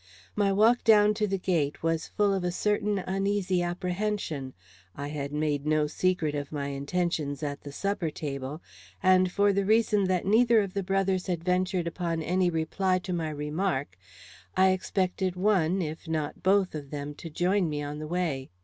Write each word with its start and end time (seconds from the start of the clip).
My 0.35 0.51
walk 0.51 0.83
down 0.83 1.13
to 1.13 1.27
the 1.27 1.37
gate 1.37 1.83
was 1.83 2.07
full 2.07 2.33
of 2.33 2.43
a 2.43 2.49
certain 2.51 2.97
uneasy 2.97 3.61
apprehension. 3.61 4.55
I 4.95 5.09
had 5.09 5.31
made 5.31 5.67
no 5.67 5.85
secret 5.85 6.33
of 6.33 6.51
my 6.51 6.69
intentions 6.69 7.43
at 7.43 7.61
the 7.61 7.71
supper 7.71 8.09
table, 8.09 8.63
and 9.03 9.31
for 9.31 9.53
the 9.53 9.63
reason 9.63 10.05
that 10.05 10.25
neither 10.25 10.59
of 10.59 10.73
the 10.73 10.81
brothers 10.81 11.27
had 11.27 11.43
ventured 11.43 11.85
upon 11.85 12.23
any 12.23 12.49
reply 12.49 12.97
to 12.97 13.13
my 13.13 13.29
remark, 13.29 13.95
I 14.57 14.69
expected 14.69 15.35
one, 15.35 15.83
if 15.83 16.07
not 16.07 16.41
both, 16.41 16.73
of 16.73 16.89
them 16.89 17.13
to 17.21 17.29
join 17.29 17.69
me 17.69 17.83
on 17.83 17.99
the 17.99 18.07
way. 18.07 18.49